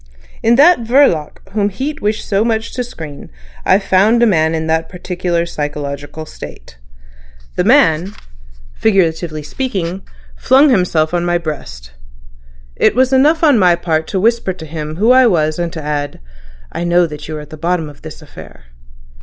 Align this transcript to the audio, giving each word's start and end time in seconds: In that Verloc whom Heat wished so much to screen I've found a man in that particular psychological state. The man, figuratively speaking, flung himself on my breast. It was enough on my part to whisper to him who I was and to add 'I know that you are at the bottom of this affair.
In 0.41 0.55
that 0.55 0.79
Verloc 0.79 1.47
whom 1.51 1.69
Heat 1.69 2.01
wished 2.01 2.27
so 2.27 2.43
much 2.43 2.73
to 2.73 2.83
screen 2.83 3.29
I've 3.63 3.83
found 3.83 4.23
a 4.23 4.25
man 4.25 4.55
in 4.55 4.65
that 4.65 4.89
particular 4.89 5.45
psychological 5.45 6.25
state. 6.25 6.79
The 7.55 7.63
man, 7.63 8.13
figuratively 8.73 9.43
speaking, 9.43 10.01
flung 10.35 10.71
himself 10.71 11.13
on 11.13 11.23
my 11.23 11.37
breast. 11.37 11.91
It 12.75 12.95
was 12.95 13.13
enough 13.13 13.43
on 13.43 13.59
my 13.59 13.75
part 13.75 14.07
to 14.07 14.19
whisper 14.19 14.53
to 14.53 14.65
him 14.65 14.95
who 14.95 15.11
I 15.11 15.27
was 15.27 15.59
and 15.59 15.71
to 15.73 15.83
add 15.83 16.19
'I 16.71 16.83
know 16.85 17.05
that 17.05 17.27
you 17.27 17.37
are 17.37 17.41
at 17.41 17.51
the 17.51 17.55
bottom 17.55 17.87
of 17.87 18.01
this 18.01 18.23
affair. 18.23 18.63